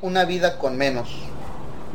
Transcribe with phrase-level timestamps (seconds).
[0.00, 1.10] Una vida con menos,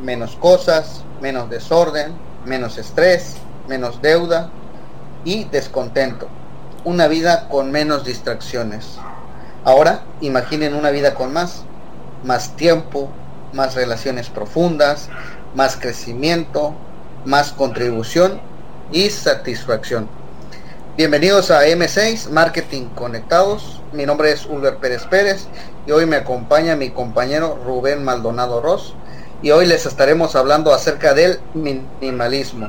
[0.00, 2.12] menos cosas, menos desorden,
[2.44, 3.36] menos estrés,
[3.68, 4.50] menos deuda
[5.24, 6.28] y descontento.
[6.84, 8.96] Una vida con menos distracciones.
[9.64, 11.64] Ahora imaginen una vida con más,
[12.22, 13.10] más tiempo,
[13.52, 15.08] más relaciones profundas,
[15.54, 16.74] más crecimiento,
[17.24, 18.40] más contribución
[18.92, 20.19] y satisfacción.
[21.00, 23.80] Bienvenidos a M6 Marketing Conectados.
[23.94, 25.46] Mi nombre es Ulver Pérez Pérez
[25.86, 28.94] y hoy me acompaña mi compañero Rubén Maldonado Ross
[29.40, 32.68] y hoy les estaremos hablando acerca del minimalismo.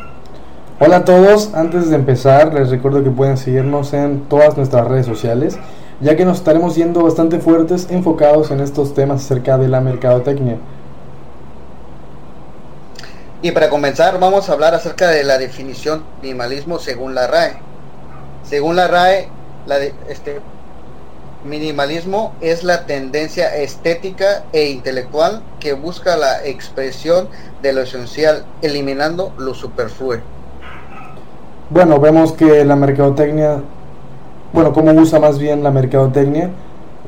[0.80, 5.07] Hola a todos, antes de empezar les recuerdo que pueden seguirnos en todas nuestras redes
[5.07, 5.57] sociales,
[5.99, 10.55] ya que nos estaremos yendo bastante fuertes enfocados en estos temas acerca de la mercadotecnia.
[13.41, 17.71] Y para comenzar vamos a hablar acerca de la definición minimalismo según la RAE.
[18.44, 19.28] Según la RAE,
[19.66, 19.78] la
[20.10, 20.42] este,
[21.46, 27.28] minimalismo es la tendencia estética e intelectual que busca la expresión
[27.62, 30.18] de lo esencial, eliminando lo superfluo.
[31.70, 33.62] Bueno, vemos que la mercadotecnia,
[34.54, 36.50] bueno, cómo usa más bien la mercadotecnia,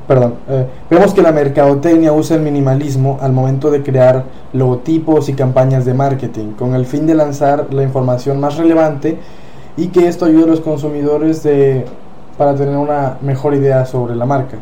[0.08, 4.24] perdón, eh, vemos que la mercadotecnia usa el minimalismo al momento de crear
[4.54, 9.18] logotipos y campañas de marketing, con el fin de lanzar la información más relevante
[9.78, 11.86] y que esto ayude a los consumidores de,
[12.38, 14.58] para tener una mejor idea sobre la marca.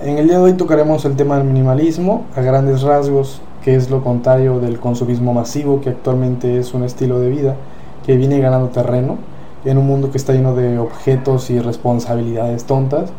[0.00, 3.90] En el día de hoy tocaremos el tema del minimalismo a grandes rasgos, que es
[3.90, 7.56] lo contrario del consumismo masivo, que actualmente es un estilo de vida
[8.04, 9.16] que viene ganando terreno
[9.64, 13.10] en un mundo que está lleno de objetos y responsabilidades tontas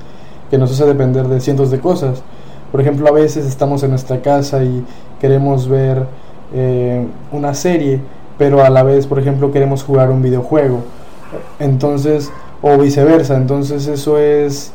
[0.49, 2.21] que nos hace depender de cientos de cosas.
[2.71, 4.85] Por ejemplo, a veces estamos en nuestra casa y
[5.19, 6.05] queremos ver
[6.53, 7.99] eh, una serie,
[8.37, 10.81] pero a la vez, por ejemplo, queremos jugar un videojuego.
[11.59, 14.71] Entonces, o viceversa, entonces eso es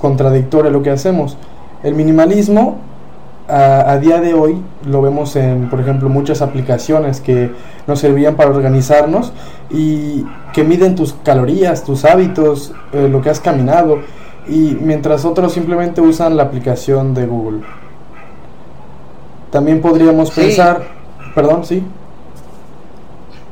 [0.00, 1.36] contradictorio a lo que hacemos.
[1.82, 2.78] El minimalismo
[3.48, 7.50] a, a, día de hoy lo vemos en, por ejemplo, muchas aplicaciones que
[7.86, 9.32] nos servían para organizarnos
[9.70, 13.98] y que miden tus calorías, tus hábitos, eh, lo que has caminado
[14.48, 17.60] y mientras otros simplemente usan la aplicación de Google.
[19.50, 20.40] También podríamos Sí.
[20.40, 20.82] pensar,
[21.34, 21.84] perdón, sí,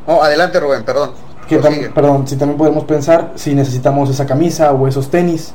[0.07, 1.11] Oh, adelante Rubén, perdón.
[1.51, 1.91] Que tam- Prosigue.
[1.91, 5.53] perdón, si también podemos pensar si necesitamos esa camisa o esos tenis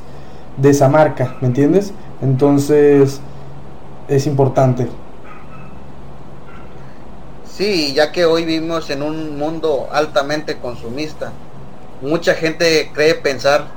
[0.56, 1.92] de esa marca, ¿me entiendes?
[2.22, 3.20] Entonces
[4.08, 4.88] es importante.
[7.44, 11.32] Sí, ya que hoy vivimos en un mundo altamente consumista,
[12.02, 13.68] mucha gente cree pensar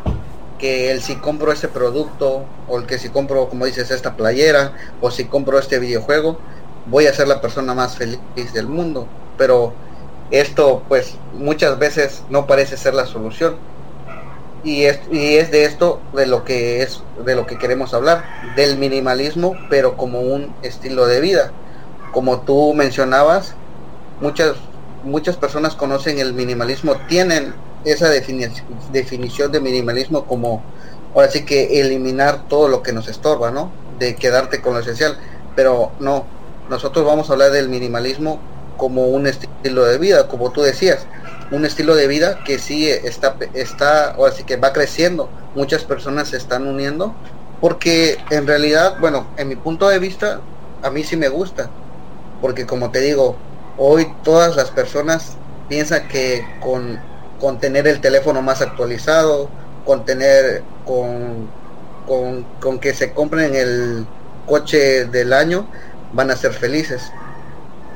[0.58, 4.74] que el si compro ese producto o el que si compro, como dices, esta playera
[5.02, 6.38] o si compro este videojuego,
[6.88, 8.20] voy a ser la persona más feliz
[8.54, 9.08] del mundo.
[9.38, 9.74] Pero
[10.32, 13.56] esto, pues, muchas veces no parece ser la solución.
[14.64, 18.26] Y es, y es de esto de lo que es de lo que queremos hablar,
[18.58, 21.52] del minimalismo, pero como un estilo de vida.
[22.12, 23.54] Como tú mencionabas,
[24.20, 24.56] muchas
[25.04, 27.54] muchas personas conocen el minimalismo, tienen
[27.86, 28.52] esa defini-
[28.92, 30.62] definición de minimalismo como
[31.16, 33.72] ahora sí que eliminar todo lo que nos estorba, ¿no?
[33.98, 35.18] De quedarte con lo esencial,
[35.56, 36.26] pero no,
[36.70, 38.40] nosotros vamos a hablar del minimalismo
[38.80, 41.06] como un estilo de vida, como tú decías,
[41.52, 46.30] un estilo de vida que sí está está ahora sí que va creciendo, muchas personas
[46.30, 47.14] se están uniendo
[47.62, 50.40] porque en realidad, bueno, en mi punto de vista
[50.82, 51.70] a mí sí me gusta,
[52.42, 53.36] porque como te digo,
[53.78, 55.36] hoy todas las personas
[55.68, 57.00] piensan que con,
[57.40, 59.50] con tener el teléfono más actualizado,
[59.86, 61.50] con tener, con,
[62.08, 64.06] con, con que se compren el
[64.46, 65.68] coche del año,
[66.14, 67.12] van a ser felices.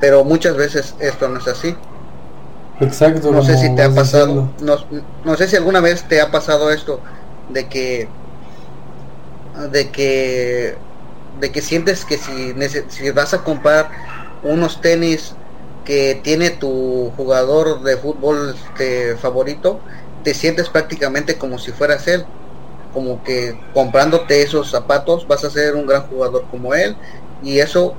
[0.04, 1.78] Pero muchas veces esto no es así.
[2.82, 3.32] Exacto.
[3.32, 4.76] No sé si te ha pasado, no,
[5.24, 7.00] no sé si alguna vez te ha pasado esto
[7.48, 8.10] de que
[9.72, 10.76] de que
[11.40, 12.54] de que sientes que si,
[12.90, 13.92] si vas a comprar
[14.44, 15.36] unos tenis
[15.86, 19.80] que tiene tu jugador de fútbol este, favorito,
[20.26, 22.26] te sientes prácticamente como si fueras él,
[22.94, 26.98] como que comprándote esos zapatos vas a ser un gran jugador como él
[27.42, 27.96] y eso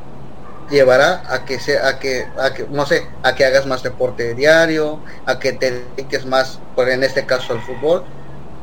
[0.70, 4.34] llevará a que sea a que a que no sé a que hagas más deporte
[4.34, 8.04] diario a que te dediques más por en este caso al fútbol.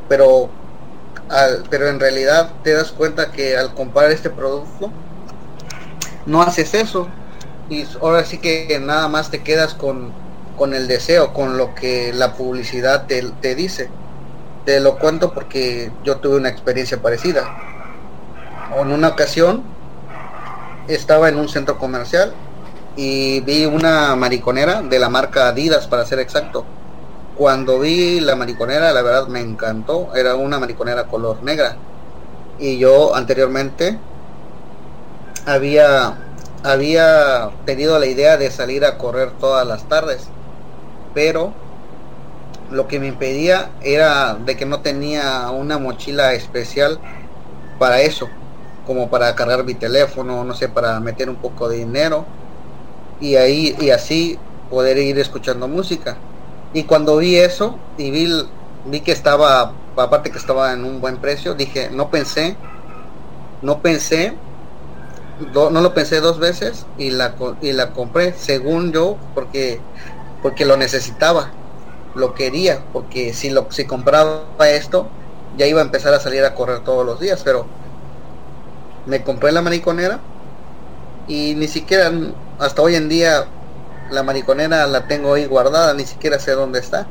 [0.08, 0.50] Pero
[1.28, 4.92] al- pero en realidad te das cuenta que al comprar este producto
[6.26, 7.08] no haces eso.
[7.68, 10.20] Y ahora sí que nada más te quedas con
[10.56, 13.90] con el deseo con lo que la publicidad te, te dice.
[14.64, 17.56] Te lo cuento porque yo tuve una experiencia parecida.
[18.70, 19.62] En una ocasión
[20.88, 22.32] estaba en un centro comercial
[22.96, 26.64] y vi una mariconera de la marca Adidas para ser exacto.
[27.36, 30.14] Cuando vi la mariconera, la verdad me encantó.
[30.14, 31.76] Era una mariconera color negra.
[32.58, 33.98] Y yo anteriormente
[35.46, 36.14] había,
[36.62, 40.28] había tenido la idea de salir a correr todas las tardes,
[41.14, 41.52] pero
[42.70, 46.98] lo que me impedía era de que no tenía una mochila especial
[47.78, 48.28] para eso,
[48.86, 52.24] como para cargar mi teléfono, no sé, para meter un poco de dinero
[53.20, 54.38] y ahí y así
[54.70, 56.16] poder ir escuchando música.
[56.74, 58.28] Y cuando vi eso y vi,
[58.86, 62.56] vi que estaba, aparte que estaba en un buen precio, dije, no pensé,
[63.60, 64.34] no pensé,
[65.54, 69.80] no lo pensé dos veces y la, y la compré, según yo, porque,
[70.42, 71.50] porque lo necesitaba,
[72.14, 75.06] lo quería, porque si, lo, si compraba esto,
[75.56, 77.66] ya iba a empezar a salir a correr todos los días, pero
[79.06, 80.20] me compré la mariconera
[81.28, 82.10] y ni siquiera
[82.58, 83.46] hasta hoy en día
[84.10, 87.06] la mariconera la tengo ahí guardada, ni siquiera sé dónde está.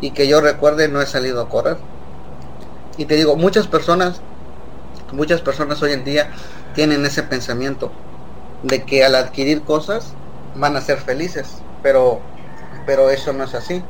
[0.00, 1.76] Y que yo recuerde no he salido a correr.
[2.96, 4.20] Y te digo, muchas personas,
[5.12, 6.30] muchas personas hoy en día
[6.74, 7.90] tienen ese pensamiento
[8.62, 10.12] de que al adquirir cosas
[10.54, 11.48] van a ser felices,
[11.82, 12.20] pero
[12.86, 13.82] pero eso no es así.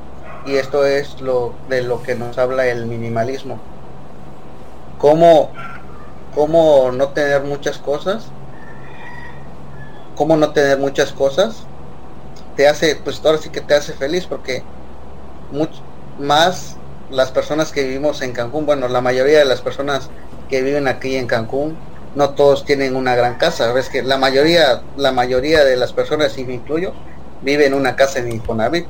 [0.47, 3.59] Y esto es lo de lo que nos habla el minimalismo.
[4.99, 5.50] Cómo,
[6.35, 8.27] cómo no tener muchas cosas,
[10.17, 11.65] cómo no tener muchas cosas
[12.56, 14.62] te hace, pues ahora sí que te hace feliz porque
[15.50, 15.81] mucho
[16.19, 16.77] más
[17.11, 20.11] las personas que vivimos en Cancún, bueno, la mayoría de las personas
[20.49, 21.77] que viven aquí en Cancún,
[22.15, 26.37] no todos tienen una gran casa, ves que la mayoría, la mayoría de las personas,
[26.38, 26.93] y me incluyo,
[27.43, 28.87] viven en una casa en Infonavit.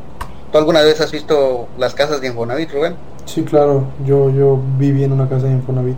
[0.51, 2.97] ¿Tú alguna vez has visto las casas de Infonavit, Rubén?
[3.27, 5.97] Sí, claro, yo, yo viví en una casa de Infonavit.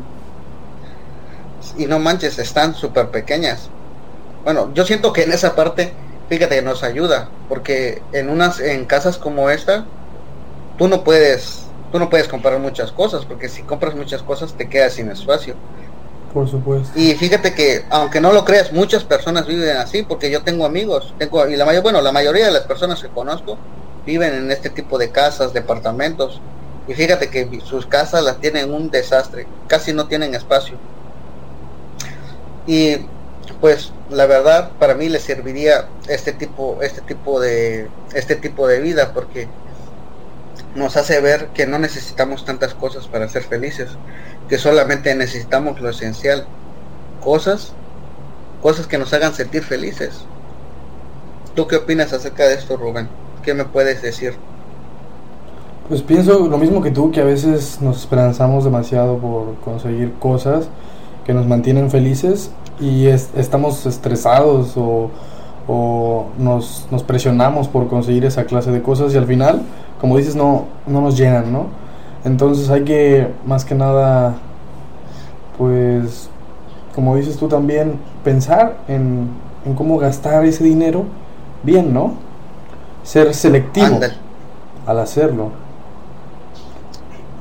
[1.76, 3.68] Y no manches, están súper pequeñas.
[4.44, 5.92] Bueno, yo siento que en esa parte
[6.32, 9.84] fíjate que nos ayuda, porque en unas, en casas como esta,
[10.78, 14.66] tú no puedes, tú no puedes comprar muchas cosas, porque si compras muchas cosas te
[14.66, 15.54] quedas sin espacio.
[16.32, 16.98] Por supuesto.
[16.98, 21.12] Y fíjate que, aunque no lo creas, muchas personas viven así, porque yo tengo amigos,
[21.18, 23.58] tengo, y la mayor, bueno, la mayoría de las personas que conozco
[24.06, 26.40] viven en este tipo de casas, departamentos,
[26.88, 30.76] y fíjate que sus casas las tienen un desastre, casi no tienen espacio.
[32.66, 32.98] Y
[33.60, 38.80] pues la verdad para mí le serviría este tipo este tipo de este tipo de
[38.80, 39.48] vida porque
[40.74, 43.90] nos hace ver que no necesitamos tantas cosas para ser felices
[44.48, 46.46] que solamente necesitamos lo esencial
[47.22, 47.72] cosas
[48.62, 50.24] cosas que nos hagan sentir felices.
[51.56, 53.08] Tú qué opinas acerca de esto Rubén
[53.42, 54.34] qué me puedes decir
[55.88, 60.68] pues pienso lo mismo que tú que a veces nos esperanzamos demasiado por conseguir cosas
[61.24, 65.10] que nos mantienen felices y estamos estresados o,
[66.38, 69.62] nos, nos, presionamos por conseguir esa clase de cosas y al final,
[70.00, 71.66] como dices, no, no nos llenan, ¿no?
[72.24, 74.34] Entonces hay que, más que nada,
[75.56, 76.28] pues,
[76.94, 77.94] como dices tú también,
[78.24, 79.28] pensar en,
[79.64, 81.04] en cómo gastar ese dinero
[81.62, 82.14] bien, ¿no?
[83.04, 84.00] Ser selectivo
[84.86, 85.50] al hacerlo.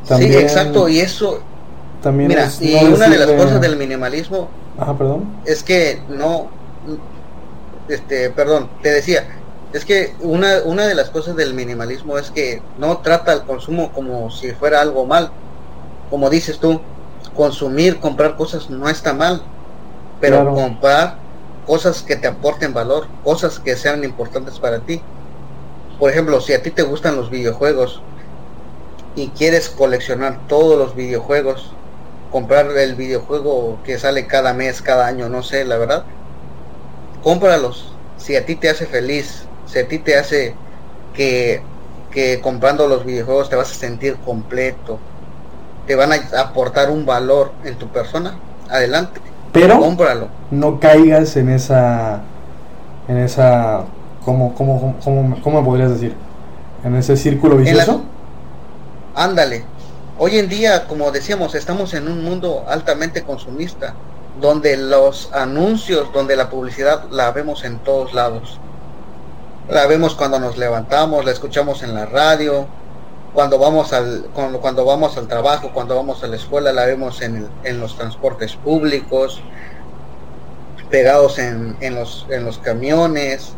[0.03, 1.39] sí, exacto, y eso...
[2.01, 4.49] También Mira, y una de las cosas del minimalismo
[4.97, 5.41] perdón.
[5.45, 6.49] Es que no,
[7.87, 9.25] este, perdón, te decía,
[9.73, 13.91] es que una, una de las cosas del minimalismo es que no trata el consumo
[13.91, 15.31] como si fuera algo mal.
[16.09, 16.81] Como dices tú,
[17.35, 19.41] consumir, comprar cosas no está mal,
[20.19, 21.17] pero comprar
[21.65, 25.01] cosas que te aporten valor, cosas que sean importantes para ti.
[25.99, 28.01] Por ejemplo, si a ti te gustan los videojuegos
[29.15, 31.71] y quieres coleccionar todos los videojuegos,
[32.31, 36.03] comprar el videojuego que sale cada mes, cada año, no sé, la verdad.
[37.23, 37.93] Cómpralos.
[38.17, 40.55] Si a ti te hace feliz, si a ti te hace
[41.13, 41.61] que,
[42.11, 44.99] que comprando los videojuegos te vas a sentir completo,
[45.87, 48.37] te van a aportar un valor en tu persona,
[48.69, 49.19] adelante.
[49.51, 50.29] Pero cómpralo.
[50.49, 52.21] No caigas en esa
[53.07, 53.83] en esa
[54.23, 56.15] ¿cómo, cómo, cómo, cómo me podrías decir?
[56.83, 58.03] En ese círculo vicioso.
[59.13, 59.63] Ándale,
[60.23, 63.95] Hoy en día, como decíamos, estamos en un mundo altamente consumista,
[64.39, 68.59] donde los anuncios, donde la publicidad la vemos en todos lados.
[69.67, 72.67] La vemos cuando nos levantamos, la escuchamos en la radio,
[73.33, 77.49] cuando vamos al, cuando, vamos al trabajo, cuando vamos a la escuela, la vemos en,
[77.63, 79.41] en los transportes públicos,
[80.91, 83.53] pegados en, en, los, en los camiones,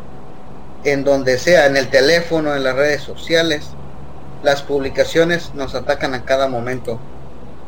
[0.85, 3.65] en donde sea, en el teléfono, en las redes sociales
[4.43, 6.99] las publicaciones nos atacan a cada momento.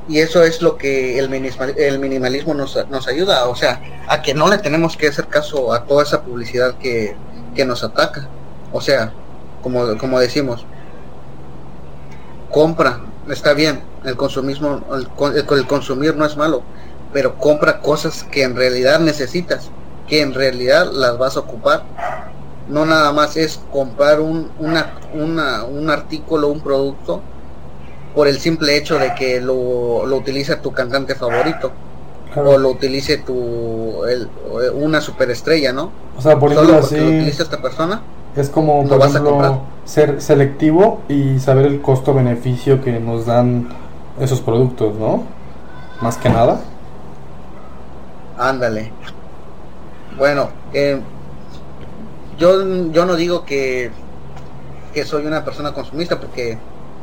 [0.08, 1.34] Y eso es lo que el,
[1.78, 5.74] el minimalismo nos, nos ayuda, o sea, a que no le tenemos que hacer caso
[5.74, 7.16] a toda esa publicidad que,
[7.56, 8.28] que nos ataca.
[8.72, 9.12] O sea,
[9.64, 10.66] como, como decimos,
[12.52, 16.62] compra, está bien, el consumismo, el, el, consumir no es malo,
[17.12, 19.72] pero compra cosas que en realidad necesitas.
[20.08, 21.84] que en realidad las vas a ocupar.
[22.70, 27.22] No nada más es comprar un, una, una, un artículo, un producto,
[28.16, 31.72] por el simple hecho de que lo, lo utiliza tu cantante favorito.
[32.38, 34.28] O lo utilice tu el,
[34.74, 35.92] una superestrella, ¿no?
[36.18, 38.02] O sea, por así, lo utiliza esta persona.
[38.36, 43.70] Es como, por ejemplo, ser selectivo y saber el costo-beneficio que nos dan
[44.20, 45.24] esos productos, ¿no?
[46.02, 46.60] Más que nada.
[48.38, 48.92] Ándale.
[50.18, 51.00] Bueno, eh,
[52.38, 53.92] yo, yo no digo que,
[54.94, 56.58] que soy una persona consumista porque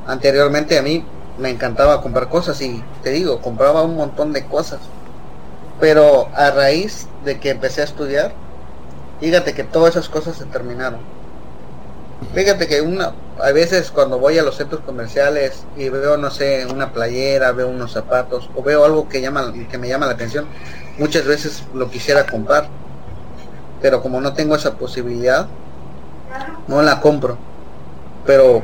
[0.07, 1.05] anteriormente a mí
[1.39, 4.81] me encantaba comprar cosas y te digo, compraba un montón de cosas.
[5.81, 8.33] Pero a raíz de que empecé a estudiar,
[9.21, 11.01] fíjate que todas esas cosas se terminaron.
[12.35, 16.67] Fíjate que una, a veces cuando voy a los centros comerciales y veo, no sé,
[16.67, 20.47] una playera, veo unos zapatos o veo algo que, llama, que me llama la atención,
[20.99, 22.69] muchas veces lo quisiera comprar.
[23.83, 25.47] Pero como no tengo esa posibilidad,
[26.69, 27.37] no la compro.
[28.25, 28.63] Pero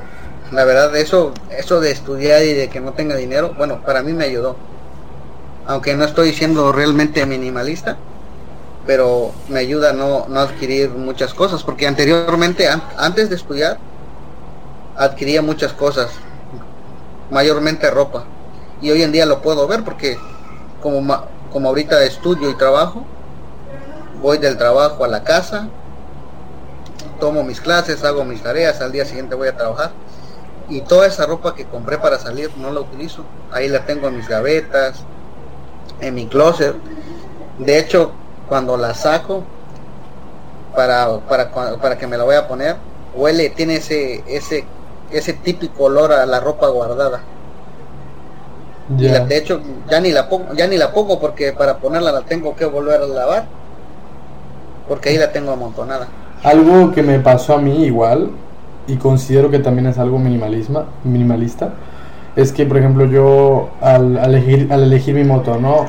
[0.52, 4.12] la verdad, eso, eso de estudiar y de que no tenga dinero, bueno, para mí
[4.12, 4.56] me ayudó.
[5.66, 7.98] Aunque no estoy siendo realmente minimalista,
[8.86, 13.76] pero me ayuda a no, no adquirir muchas cosas, porque anteriormente, antes de estudiar,
[14.96, 16.10] adquiría muchas cosas,
[17.30, 18.24] mayormente ropa,
[18.80, 20.16] y hoy en día lo puedo ver porque
[20.80, 23.04] como, como ahorita estudio y trabajo,
[24.20, 25.68] voy del trabajo a la casa,
[27.20, 29.90] tomo mis clases, hago mis tareas, al día siguiente voy a trabajar
[30.68, 34.16] y toda esa ropa que compré para salir no la utilizo, ahí la tengo en
[34.16, 35.02] mis gavetas,
[36.00, 36.74] en mi closet.
[37.58, 38.12] De hecho,
[38.48, 39.44] cuando la saco
[40.76, 42.76] para, para, para que me la voy a poner,
[43.14, 44.64] huele, tiene ese, ese,
[45.10, 47.20] ese típico olor a la ropa guardada.
[48.88, 49.60] de hecho,
[49.90, 53.00] ya ni la pongo, ya ni la pongo porque para ponerla la tengo que volver
[53.02, 53.57] a lavar.
[54.88, 56.08] Porque ahí la tengo amontonada.
[56.42, 58.30] Algo que me pasó a mí igual,
[58.86, 61.74] y considero que también es algo minimalismo minimalista,
[62.36, 65.86] es que, por ejemplo, yo al, elegir, al elegir mi moto, ¿no?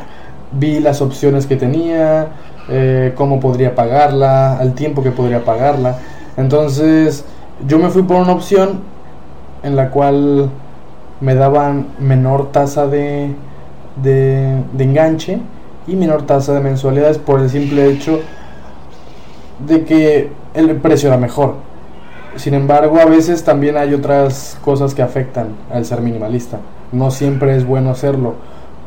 [0.51, 2.27] Vi las opciones que tenía,
[2.67, 5.97] eh, cómo podría pagarla, al tiempo que podría pagarla.
[6.37, 7.23] Entonces,
[7.67, 8.81] yo me fui por una opción
[9.63, 10.49] en la cual
[11.21, 13.35] me daban menor tasa de,
[14.01, 15.39] de, de enganche
[15.87, 18.21] y menor tasa de mensualidades por el simple hecho
[19.65, 21.55] de que el precio era mejor.
[22.35, 26.59] Sin embargo, a veces también hay otras cosas que afectan al ser minimalista.
[26.91, 28.35] No siempre es bueno hacerlo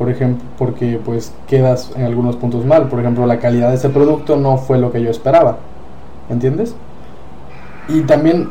[0.03, 2.89] por ejemplo, porque pues quedas en algunos puntos mal.
[2.89, 5.59] Por ejemplo, la calidad de ese producto no fue lo que yo esperaba.
[6.29, 6.75] ¿Entiendes?
[7.89, 8.49] Y también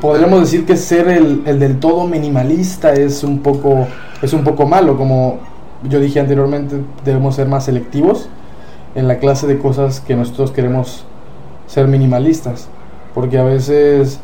[0.00, 3.86] podríamos decir que ser el, el, del todo minimalista es un poco
[4.20, 5.38] es un poco malo, como
[5.88, 8.28] yo dije anteriormente, debemos ser más selectivos
[8.94, 11.06] en la clase de cosas que nosotros queremos
[11.72, 12.68] ser minimalistas,
[13.14, 14.18] porque a veces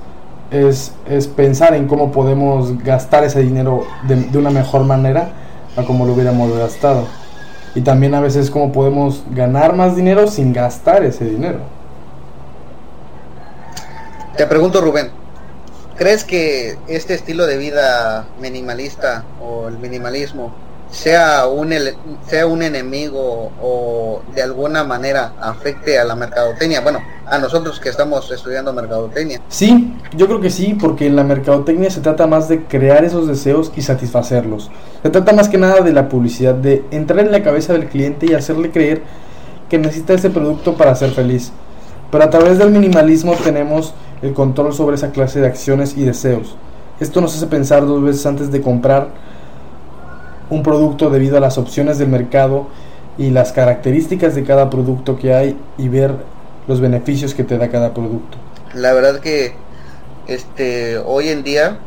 [0.51, 0.93] es,
[1.35, 5.31] pensar en cómo podemos gastar ese dinero de, de una mejor manera
[5.77, 7.07] a como lo hubiéramos gastado.
[7.75, 11.61] Y también a veces cómo podemos ganar más dinero sin gastar ese dinero.
[14.37, 15.11] Te pregunto Rubén,
[15.97, 20.53] ¿crees que este estilo de vida minimalista o el minimalismo
[20.91, 21.75] sea un,
[22.27, 26.81] sea un enemigo o de alguna manera afecte a la mercadotecnia.
[26.81, 29.41] Bueno, a nosotros que estamos estudiando mercadotecnia.
[29.49, 33.27] Sí, yo creo que sí, porque en la mercadotecnia se trata más de crear esos
[33.27, 34.71] deseos y satisfacerlos.
[35.03, 38.27] Se trata más que nada de la publicidad, de entrar en la cabeza del cliente
[38.27, 39.03] y hacerle creer
[39.69, 41.53] que necesita ese producto para ser feliz.
[42.11, 43.93] Pero a través del minimalismo tenemos
[44.23, 46.57] el control sobre esa clase de acciones y deseos.
[47.01, 49.09] Esto nos hace pensar dos veces antes de comprar
[50.51, 52.69] un producto debido a las opciones del mercado
[53.17, 56.15] y las características de cada producto que hay y ver
[56.67, 58.39] los beneficios que te da cada producto.
[58.75, 59.55] La verdad que
[60.27, 61.79] este hoy en día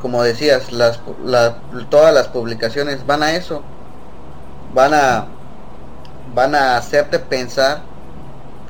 [0.00, 1.00] como decías, las,
[1.90, 3.62] todas las publicaciones van a eso,
[4.74, 5.26] van a
[6.34, 7.82] van a hacerte pensar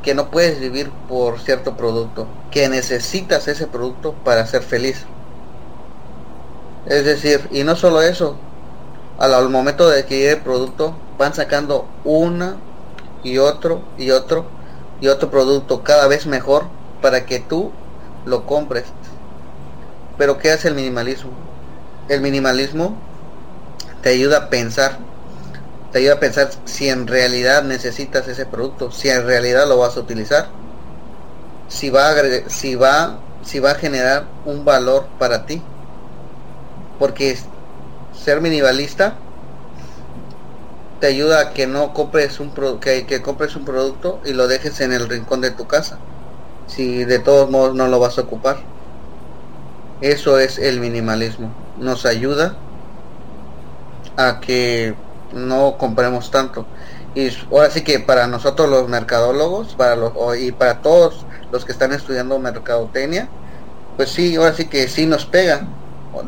[0.03, 5.05] que no puedes vivir por cierto producto, que necesitas ese producto para ser feliz.
[6.87, 8.37] Es decir, y no solo eso,
[9.19, 12.57] al, momento de llegue el producto, van sacando una
[13.25, 14.47] y otro y otro
[15.01, 16.65] y otro producto cada vez mejor
[17.03, 17.73] para que tú
[18.25, 18.85] lo compres.
[20.17, 21.33] Pero ¿qué hace el minimalismo?
[22.09, 22.97] El minimalismo
[24.03, 24.99] te ayuda a pensar,
[25.91, 29.97] te ayuda a pensar si en realidad necesitas ese producto, si en realidad lo vas
[29.97, 30.47] a utilizar,
[31.67, 35.61] si va a generar un valor para ti
[36.99, 37.37] porque
[38.13, 39.15] ser minimalista
[41.01, 44.81] te ayuda a que no compres un que, que compres un producto y lo dejes
[44.81, 45.99] en el rincón de tu casa
[46.67, 48.59] si de todos modos no lo vas a ocupar.
[50.01, 51.53] Eso es el minimalismo.
[51.79, 52.57] Nos ayuda
[54.17, 54.95] a que
[55.33, 56.67] no compremos tanto.
[57.15, 61.73] Y ahora sí que para nosotros los mercadólogos para los y para todos los que
[61.73, 63.29] están estudiando mercadotecnia
[63.97, 65.67] pues sí ahora sí que sí nos pega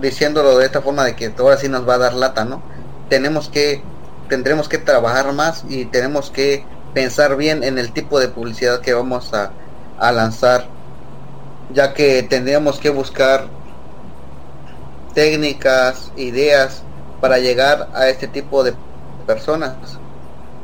[0.00, 2.62] diciéndolo de esta forma de que ahora sí nos va a dar lata no
[3.09, 3.83] tenemos que
[4.28, 6.64] tendremos que trabajar más y tenemos que
[6.95, 9.52] pensar bien en el tipo de publicidad que vamos a,
[9.99, 10.66] a lanzar
[11.73, 13.47] ya que tendríamos que buscar
[15.14, 16.83] técnicas ideas
[17.21, 18.75] para llegar a este tipo de
[19.26, 19.75] personas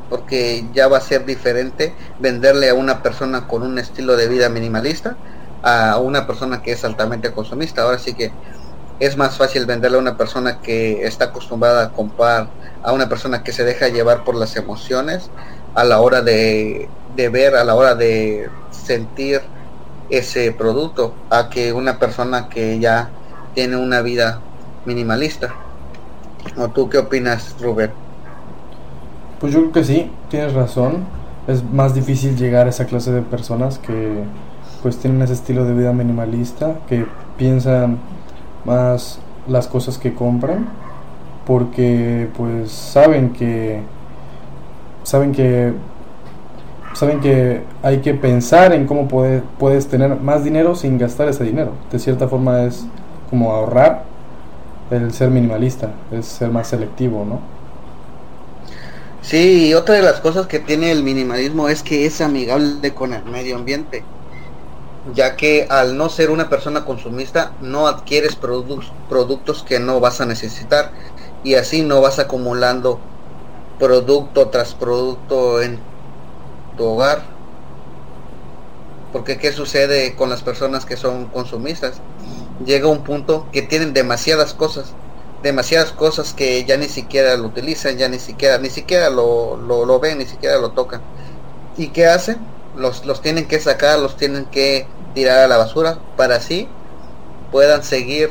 [0.08, 4.48] porque ya va a ser diferente venderle a una persona con un estilo de vida
[4.48, 5.16] minimalista
[5.62, 7.82] a una persona que es altamente consumista.
[7.82, 8.30] Ahora sí que
[9.00, 12.48] es más fácil venderle a una persona que está acostumbrada a comprar,
[12.82, 15.30] a una persona que se deja llevar por las emociones
[15.74, 19.40] a la hora de, de ver, a la hora de sentir
[20.10, 23.10] ese producto, a que una persona que ya
[23.54, 24.40] tiene una vida
[24.84, 25.54] minimalista.
[26.56, 27.90] ¿O tú qué opinas, Rubén?
[29.40, 31.04] Pues yo creo que sí, tienes razón.
[31.48, 34.22] Es más difícil llegar a esa clase de personas que
[34.82, 37.06] pues tienen ese estilo de vida minimalista, que
[37.38, 37.98] piensan
[38.64, 39.18] más
[39.48, 40.68] las cosas que compran,
[41.46, 43.80] porque pues saben que
[45.02, 45.72] saben que
[46.94, 51.44] saben que hay que pensar en cómo puede, puedes tener más dinero sin gastar ese
[51.44, 51.72] dinero.
[51.90, 52.86] De cierta forma es
[53.30, 54.04] como ahorrar
[54.90, 57.40] el ser minimalista, es ser más selectivo, ¿no?
[59.22, 63.24] Sí, otra de las cosas que tiene el minimalismo es que es amigable con el
[63.24, 64.04] medio ambiente,
[65.12, 70.26] ya que al no ser una persona consumista no adquieres productos que no vas a
[70.26, 70.92] necesitar
[71.42, 73.00] y así no vas acumulando
[73.78, 75.78] producto tras producto en
[76.76, 77.22] tu hogar.
[79.12, 82.00] Porque ¿qué sucede con las personas que son consumistas?
[82.64, 84.94] Llega un punto que tienen demasiadas cosas
[85.44, 90.00] demasiadas cosas que ya ni siquiera lo utilizan, ya ni siquiera, ni siquiera lo, lo,
[90.00, 91.02] ven, ni siquiera lo tocan.
[91.76, 92.38] ¿Y qué hacen?
[92.76, 96.68] Los, los tienen que sacar, los tienen que tirar a la basura para así
[97.50, 98.30] puedan seguir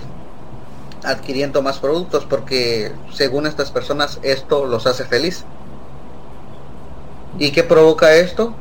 [1.04, 5.46] adquiriendo más productos porque según estas personas esto los hace feliz.
[7.39, 8.54] ¿Y qué provoca esto?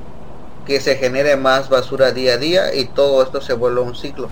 [0.66, 4.28] Que se genere más basura día a día y todo esto se vuelve un ciclo,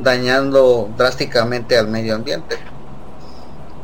[0.00, 2.58] dañando drásticamente al medio ambiente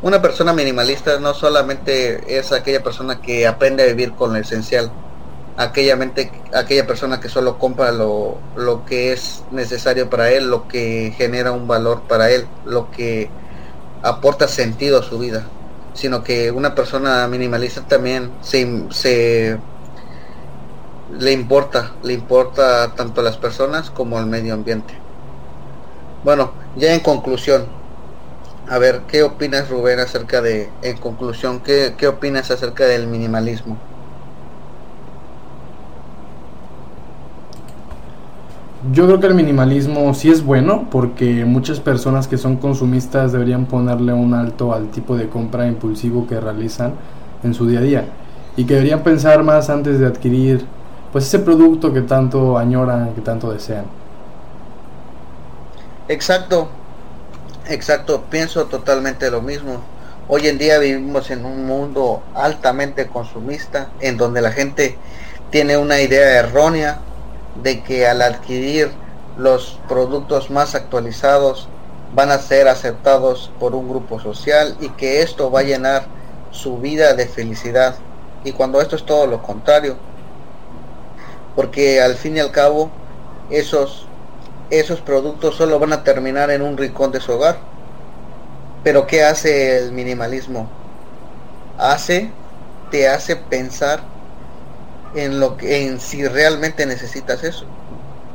[0.01, 4.92] una persona minimalista no solamente es aquella persona que aprende a vivir con lo esencial,
[5.59, 10.68] aquella, mente, aquella persona que solo compra lo, lo que es necesario para él, lo
[10.68, 13.29] que genera un valor para él, lo que
[14.03, 15.44] aporta sentido a su vida,
[15.94, 19.59] sino que una persona minimalista también se,
[21.18, 24.94] le importa, le importa tanto a las personas como al medio ambiente.
[26.23, 27.66] Bueno, ya en conclusión,
[28.68, 33.88] a ver, ¿qué opinas Rubén acerca de, en conclusión, qué, qué opinas acerca del minimalismo?
[38.92, 43.66] Yo creo que el minimalismo sí es bueno porque muchas personas que son consumistas deberían
[43.66, 46.94] ponerle un alto al tipo de compra impulsivo que realizan
[47.42, 48.05] en su día a día
[48.57, 50.64] y que deberían pensar más antes de adquirir
[51.12, 53.85] pues ese producto que tanto añoran, que tanto desean.
[56.09, 56.68] Exacto,
[57.68, 59.83] Exacto, pienso totalmente lo mismo.
[60.27, 64.96] Hoy en día vivimos en un mundo altamente consumista, en donde la gente
[65.51, 67.01] tiene una idea errónea
[67.62, 68.90] de que al adquirir
[69.37, 71.68] los productos más actualizados
[72.14, 76.07] van a ser aceptados por un grupo social y que esto va a llenar
[76.51, 77.97] su vida de felicidad.
[78.44, 79.97] Y cuando esto es todo lo contrario,
[81.55, 82.90] porque al fin y al cabo
[83.51, 84.09] esos
[84.71, 87.57] esos productos solo van a terminar en un rincón de su hogar.
[88.85, 90.68] Pero ¿qué hace el minimalismo?
[91.79, 92.31] Hace,
[92.90, 94.01] te hace pensar
[95.14, 97.64] en lo que, en si realmente necesitas eso.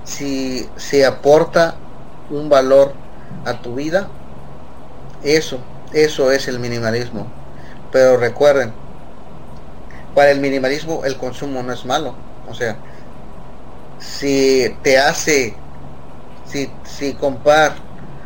[0.03, 1.75] Si se aporta
[2.29, 2.93] un valor
[3.45, 4.07] a tu vida,
[5.23, 5.59] eso,
[5.93, 7.27] eso es el minimalismo.
[7.91, 8.73] Pero recuerden,
[10.15, 12.15] para el minimalismo el consumo no es malo.
[12.49, 12.75] O sea,
[13.99, 15.55] si te hace
[16.45, 17.73] si, si comprar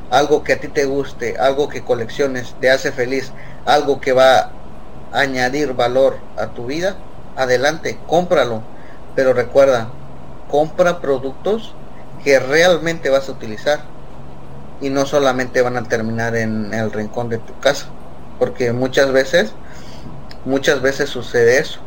[0.09, 3.31] algo que a ti te guste, algo que colecciones, te hace feliz,
[3.65, 4.51] algo que va a
[5.13, 6.95] añadir valor a tu vida,
[7.37, 8.63] adelante, cómpralo.
[9.15, 9.89] Pero recuerda,
[10.49, 11.75] compra productos
[12.23, 13.79] que realmente vas a utilizar
[14.81, 17.87] y no solamente van a terminar en el rincón de tu casa,
[18.39, 19.53] porque muchas veces,
[20.45, 21.79] muchas veces sucede eso,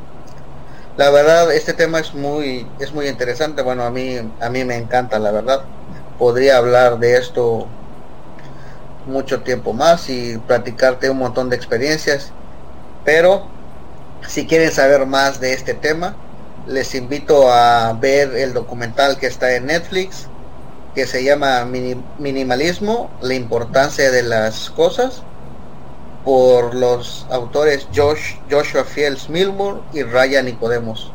[0.96, 3.62] La verdad, este tema es muy, es muy interesante.
[3.62, 5.62] Bueno, a mí, a mí me encanta, la verdad.
[6.18, 7.68] Podría hablar de esto
[9.06, 12.34] mucho tiempo más y platicarte un montón de experiencias.
[13.04, 13.46] Pero
[14.26, 16.16] si quieren saber más de este tema,
[16.66, 20.28] les invito a ver el documental que está en Netflix,
[20.94, 25.22] que se llama Minimalismo, la importancia de las cosas,
[26.24, 31.12] por los autores Josh, Joshua Fields Milmore y Ryan Nicodemos.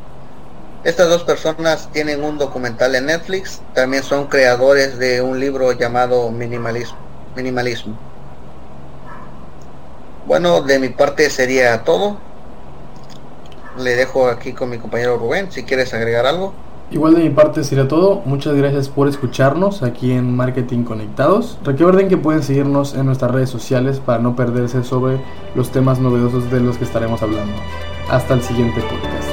[0.83, 6.29] Estas dos personas tienen un documental en Netflix, también son creadores de un libro llamado
[6.31, 6.97] Minimalismo.
[7.35, 7.97] Minimalismo.
[10.25, 12.17] Bueno, de mi parte sería todo
[13.77, 16.53] le dejo aquí con mi compañero Rubén, si quieres agregar algo.
[16.91, 18.21] Igual de mi parte sería todo.
[18.25, 21.57] Muchas gracias por escucharnos aquí en Marketing Conectados.
[21.63, 25.19] Recuerden que pueden seguirnos en nuestras redes sociales para no perderse sobre
[25.55, 27.53] los temas novedosos de los que estaremos hablando.
[28.09, 29.24] Hasta el siguiente podcast.